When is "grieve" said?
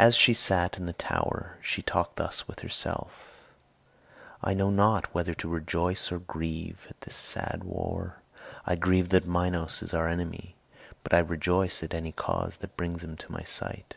6.18-6.88, 8.74-9.10